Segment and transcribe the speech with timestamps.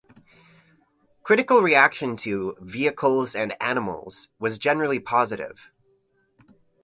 [1.21, 5.69] Critical reaction to "Vehicles and Animals" was generally positive.